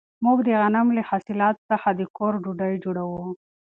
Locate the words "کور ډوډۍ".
2.17-2.73